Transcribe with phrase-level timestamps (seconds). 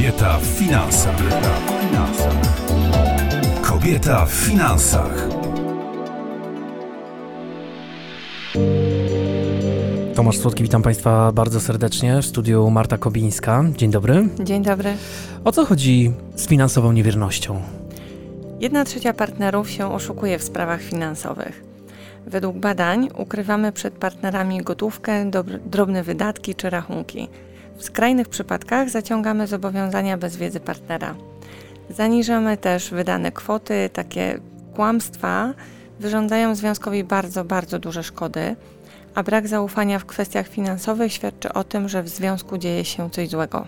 [0.00, 1.16] Kobieta w finansach.
[3.62, 5.28] Kobieta w finansach.
[10.14, 13.64] Tomasz Słodki, witam Państwa bardzo serdecznie w studiu Marta Kobińska.
[13.76, 14.28] Dzień dobry.
[14.44, 14.94] Dzień dobry.
[15.44, 17.62] O co chodzi z finansową niewiernością?
[18.60, 21.64] Jedna trzecia partnerów się oszukuje w sprawach finansowych.
[22.26, 25.30] Według badań ukrywamy przed partnerami gotówkę,
[25.66, 27.28] drobne wydatki czy rachunki.
[27.80, 31.14] W skrajnych przypadkach zaciągamy zobowiązania bez wiedzy partnera.
[31.90, 34.40] Zaniżamy też wydane kwoty, takie
[34.74, 35.54] kłamstwa
[36.00, 38.56] wyrządzają związkowi bardzo, bardzo duże szkody,
[39.14, 43.28] a brak zaufania w kwestiach finansowych świadczy o tym, że w związku dzieje się coś
[43.28, 43.66] złego.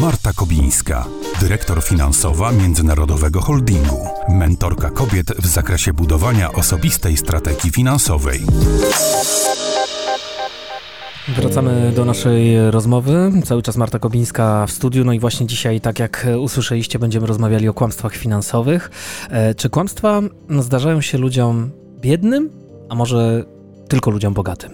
[0.00, 1.04] Marta Kobińska,
[1.40, 8.40] dyrektor finansowa Międzynarodowego Holdingu, mentorka kobiet w zakresie budowania osobistej strategii finansowej.
[11.36, 13.32] Wracamy do naszej rozmowy.
[13.44, 15.04] Cały czas Marta Kobińska w studiu.
[15.04, 18.90] No i właśnie dzisiaj, tak jak usłyszeliście, będziemy rozmawiali o kłamstwach finansowych.
[19.30, 20.20] E, czy kłamstwa
[20.60, 22.50] zdarzają się ludziom biednym,
[22.88, 23.44] a może
[23.88, 24.70] tylko ludziom bogatym?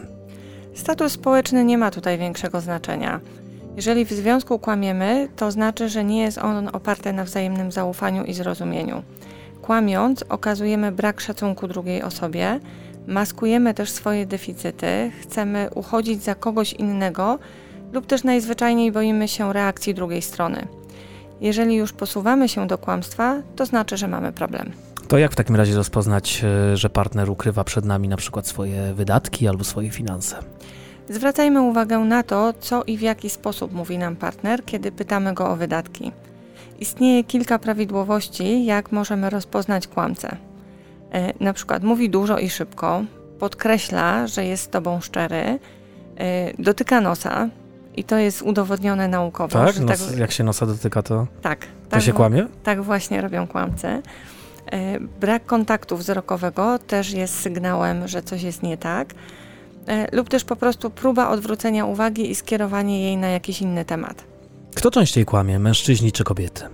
[0.74, 3.20] Status społeczny nie ma tutaj większego znaczenia.
[3.76, 8.34] Jeżeli w związku kłamiemy, to znaczy, że nie jest on oparty na wzajemnym zaufaniu i
[8.34, 9.02] zrozumieniu.
[9.62, 12.60] Kłamiąc, okazujemy brak szacunku drugiej osobie,
[13.06, 17.38] maskujemy też swoje deficyty, chcemy uchodzić za kogoś innego
[17.92, 20.66] lub też najzwyczajniej boimy się reakcji drugiej strony.
[21.40, 24.72] Jeżeli już posuwamy się do kłamstwa, to znaczy, że mamy problem.
[25.08, 28.94] To jak w takim razie rozpoznać, e, że partner ukrywa przed nami na przykład swoje
[28.94, 30.36] wydatki albo swoje finanse?
[31.08, 35.50] Zwracajmy uwagę na to, co i w jaki sposób mówi nam partner, kiedy pytamy go
[35.50, 36.12] o wydatki.
[36.80, 40.36] Istnieje kilka prawidłowości, jak możemy rozpoznać kłamcę.
[41.12, 43.04] E, na przykład mówi dużo i szybko,
[43.38, 45.58] podkreśla, że jest z tobą szczery,
[46.16, 47.48] e, dotyka nosa
[47.96, 49.64] i to jest udowodnione naukowo.
[49.64, 49.80] Tak?
[49.80, 52.46] Nos, tak jak się nosa dotyka, to, tak, to tak, się kłamie?
[52.62, 53.86] Tak właśnie robią kłamcy.
[53.86, 54.00] E,
[55.00, 59.14] brak kontaktu wzrokowego też jest sygnałem, że coś jest nie tak,
[60.12, 64.24] lub też po prostu próba odwrócenia uwagi i skierowanie jej na jakiś inny temat.
[64.74, 66.64] Kto częściej kłamie, mężczyźni czy kobiety?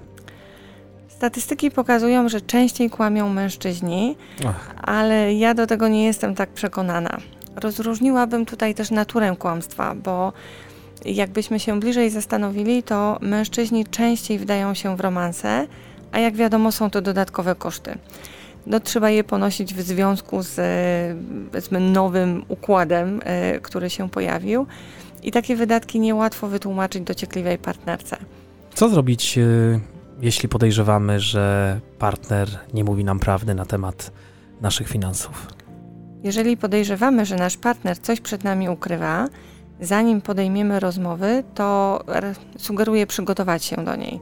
[1.20, 4.16] Statystyki pokazują, że częściej kłamią mężczyźni,
[4.46, 4.74] Ach.
[4.82, 7.18] ale ja do tego nie jestem tak przekonana.
[7.56, 10.32] Rozróżniłabym tutaj też naturę kłamstwa, bo
[11.04, 15.66] jakbyśmy się bliżej zastanowili, to mężczyźni częściej wdają się w romanse,
[16.12, 17.98] a jak wiadomo, są to dodatkowe koszty.
[18.66, 20.56] No, trzeba je ponosić w związku z
[21.50, 24.66] powiedzmy, nowym układem, e, który się pojawił.
[25.22, 28.16] I takie wydatki niełatwo wytłumaczyć dociekliwej partnerce.
[28.74, 34.12] Co zrobić e, jeśli podejrzewamy, że partner nie mówi nam prawdy na temat
[34.60, 35.46] naszych finansów?
[36.22, 39.28] Jeżeli podejrzewamy, że nasz partner coś przed nami ukrywa,
[39.80, 42.00] zanim podejmiemy rozmowy, to
[42.58, 44.20] sugeruję przygotować się do niej.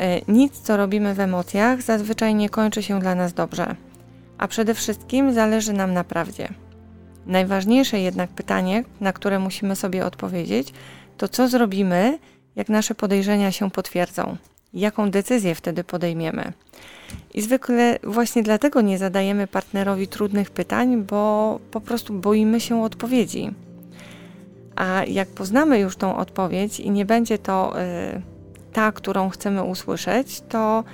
[0.00, 3.76] E, nic, co robimy w emocjach, zazwyczaj nie kończy się dla nas dobrze,
[4.38, 6.48] a przede wszystkim zależy nam na prawdzie.
[7.26, 10.72] Najważniejsze jednak pytanie, na które musimy sobie odpowiedzieć,
[11.16, 12.18] to co zrobimy,
[12.56, 14.36] jak nasze podejrzenia się potwierdzą
[14.74, 16.52] jaką decyzję wtedy podejmiemy.
[17.34, 23.50] I zwykle właśnie dlatego nie zadajemy partnerowi trudnych pytań, bo po prostu boimy się odpowiedzi.
[24.76, 28.22] A jak poznamy już tą odpowiedź i nie będzie to y,
[28.72, 30.84] ta, którą chcemy usłyszeć, to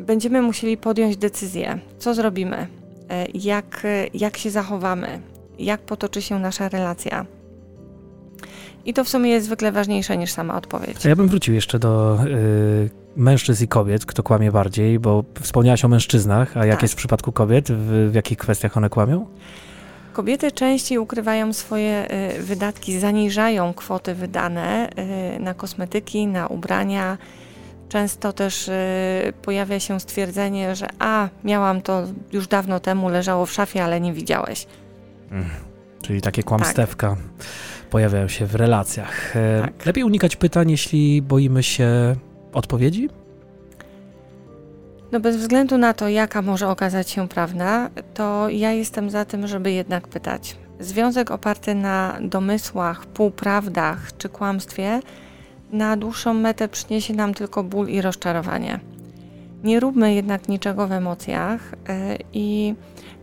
[0.00, 5.20] będziemy musieli podjąć decyzję, co zrobimy, y, jak, jak się zachowamy,
[5.58, 7.26] jak potoczy się nasza relacja.
[8.84, 11.04] I to w sumie jest zwykle ważniejsze niż sama odpowiedź.
[11.04, 15.88] Ja bym wrócił jeszcze do y, mężczyzn i kobiet, kto kłamie bardziej, bo wspomniałaś o
[15.88, 16.82] mężczyznach, a jak tak.
[16.82, 17.72] jest w przypadku kobiet?
[17.72, 19.26] W, w jakich kwestiach one kłamią?
[20.12, 24.90] Kobiety częściej ukrywają swoje y, wydatki, zaniżają kwoty wydane
[25.36, 27.18] y, na kosmetyki, na ubrania.
[27.88, 28.72] Często też y,
[29.42, 34.12] pojawia się stwierdzenie, że a, miałam to już dawno temu, leżało w szafie, ale nie
[34.12, 34.66] widziałeś.
[35.30, 35.44] Mm,
[36.02, 37.08] czyli takie kłamstewka.
[37.08, 37.18] Tak
[37.92, 39.36] pojawiają się w relacjach.
[39.36, 39.86] E, tak.
[39.86, 42.16] Lepiej unikać pytań, jeśli boimy się
[42.52, 43.08] odpowiedzi?
[45.12, 49.46] No bez względu na to, jaka może okazać się prawda, to ja jestem za tym,
[49.46, 50.56] żeby jednak pytać.
[50.80, 55.00] Związek oparty na domysłach, półprawdach czy kłamstwie
[55.72, 58.80] na dłuższą metę przyniesie nam tylko ból i rozczarowanie.
[59.64, 62.74] Nie róbmy jednak niczego w emocjach yy, i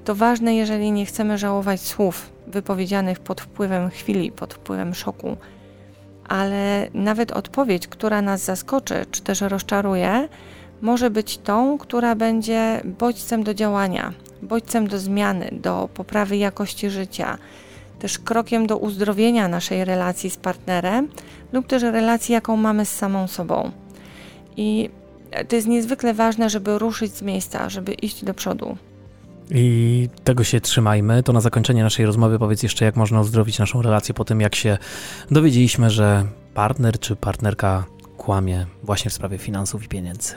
[0.05, 5.37] to ważne, jeżeli nie chcemy żałować słów wypowiedzianych pod wpływem chwili, pod wpływem szoku.
[6.27, 10.29] Ale nawet odpowiedź, która nas zaskoczy czy też rozczaruje,
[10.81, 17.37] może być tą, która będzie bodźcem do działania, bodźcem do zmiany, do poprawy jakości życia,
[17.99, 21.07] też krokiem do uzdrowienia naszej relacji z partnerem
[21.51, 23.71] lub też relacji, jaką mamy z samą sobą.
[24.57, 24.89] I
[25.47, 28.77] to jest niezwykle ważne, żeby ruszyć z miejsca, żeby iść do przodu.
[29.51, 31.23] I tego się trzymajmy.
[31.23, 34.55] To na zakończenie naszej rozmowy powiedz jeszcze, jak można uzdrowić naszą relację po tym, jak
[34.55, 34.77] się
[35.31, 37.85] dowiedzieliśmy, że partner czy partnerka
[38.17, 40.33] kłamie właśnie w sprawie finansów i pieniędzy.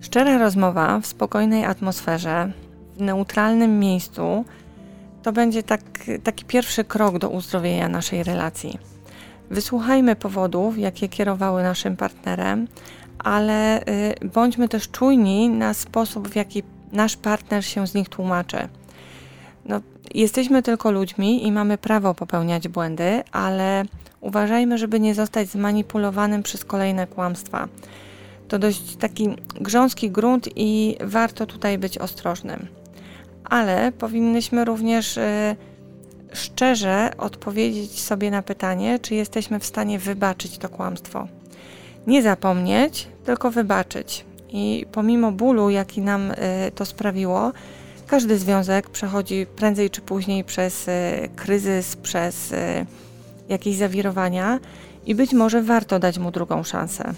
[0.00, 2.52] Szczera rozmowa w spokojnej atmosferze,
[2.96, 4.44] w neutralnym miejscu,
[5.22, 5.82] to będzie tak,
[6.24, 8.78] taki pierwszy krok do uzdrowienia naszej relacji.
[9.50, 12.68] Wysłuchajmy powodów, jakie kierowały naszym partnerem,
[13.18, 16.62] ale y, bądźmy też czujni na sposób, w jaki
[16.92, 18.68] nasz partner się z nich tłumaczy.
[19.64, 19.80] No,
[20.14, 23.84] jesteśmy tylko ludźmi i mamy prawo popełniać błędy, ale
[24.20, 27.68] uważajmy, żeby nie zostać zmanipulowanym przez kolejne kłamstwa.
[28.48, 29.28] To dość taki
[29.60, 32.66] grząski grunt i warto tutaj być ostrożnym.
[33.44, 35.56] Ale powinnyśmy również y,
[36.32, 41.28] szczerze odpowiedzieć sobie na pytanie, czy jesteśmy w stanie wybaczyć to kłamstwo.
[42.08, 44.24] Nie zapomnieć, tylko wybaczyć.
[44.50, 46.34] I pomimo bólu, jaki nam y,
[46.74, 47.52] to sprawiło,
[48.06, 50.92] każdy związek przechodzi prędzej czy później przez y,
[51.36, 52.86] kryzys, przez y,
[53.48, 54.58] jakieś zawirowania
[55.06, 57.12] i być może warto dać mu drugą szansę.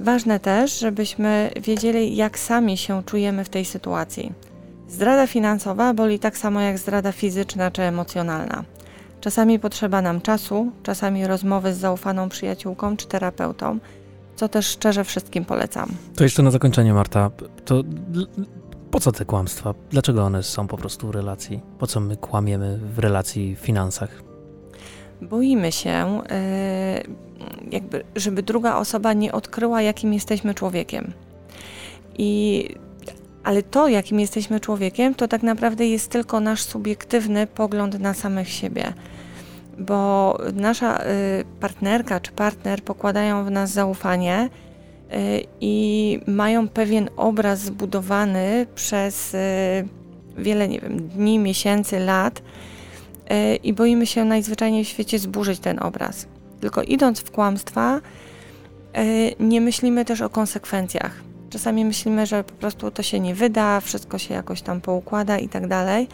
[0.00, 4.32] Ważne też, żebyśmy wiedzieli, jak sami się czujemy w tej sytuacji.
[4.88, 8.64] Zdrada finansowa boli tak samo jak zdrada fizyczna czy emocjonalna.
[9.20, 13.78] Czasami potrzeba nam czasu, czasami rozmowy z zaufaną przyjaciółką czy terapeutą,
[14.38, 15.88] co też szczerze wszystkim polecam.
[16.16, 17.30] To jeszcze na zakończenie, Marta.
[17.64, 17.82] To
[18.90, 19.74] po co te kłamstwa?
[19.90, 21.60] Dlaczego one są po prostu w relacji?
[21.78, 24.22] Po co my kłamiemy w relacji w finansach?
[25.22, 26.22] Boimy się,
[27.04, 31.12] yy, jakby, żeby druga osoba nie odkryła, jakim jesteśmy człowiekiem.
[32.18, 32.64] I
[33.44, 38.48] ale to, jakim jesteśmy człowiekiem, to tak naprawdę jest tylko nasz subiektywny pogląd na samych
[38.48, 38.92] siebie
[39.78, 41.04] bo nasza y,
[41.60, 44.48] partnerka czy partner pokładają w nas zaufanie
[45.12, 49.38] y, i mają pewien obraz zbudowany przez y,
[50.38, 52.42] wiele, nie wiem, dni, miesięcy, lat
[53.62, 56.26] i boimy się najzwyczajniej w świecie zburzyć ten obraz.
[56.60, 58.00] Tylko idąc w kłamstwa,
[59.40, 61.12] nie myślimy też o konsekwencjach.
[61.50, 65.48] Czasami myślimy, że po prostu to się nie wyda, wszystko się jakoś tam poukłada i
[65.48, 66.08] tak dalej,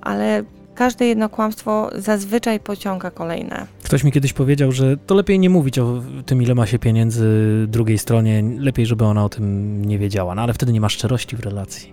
[0.00, 0.44] ale
[0.74, 3.66] każde jedno kłamstwo zazwyczaj pociąga kolejne.
[3.82, 7.26] Ktoś mi kiedyś powiedział, że to lepiej nie mówić o tym, ile ma się pieniędzy
[7.68, 11.36] drugiej stronie, lepiej, żeby ona o tym nie wiedziała, no ale wtedy nie ma szczerości
[11.36, 11.92] w relacji.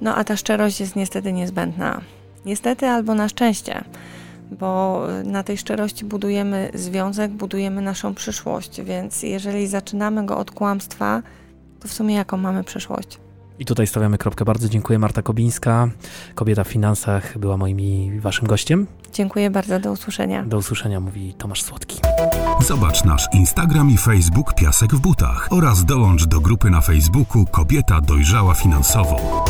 [0.00, 2.00] No a ta szczerość jest niestety niezbędna.
[2.46, 3.84] Niestety albo na szczęście,
[4.50, 11.22] bo na tej szczerości budujemy związek, budujemy naszą przyszłość, więc jeżeli zaczynamy go od kłamstwa,
[11.80, 13.18] to w sumie jaką mamy przyszłość?
[13.58, 14.44] I tutaj stawiamy kropkę.
[14.44, 14.98] Bardzo dziękuję.
[14.98, 15.88] Marta Kobińska,
[16.34, 18.86] kobieta w finansach, była moim i waszym gościem.
[19.12, 19.80] Dziękuję bardzo.
[19.80, 20.44] Do usłyszenia.
[20.44, 22.00] Do usłyszenia, mówi Tomasz Słodki.
[22.66, 28.00] Zobacz nasz Instagram i Facebook Piasek w butach oraz dołącz do grupy na Facebooku Kobieta
[28.00, 29.44] dojrzała finansowo.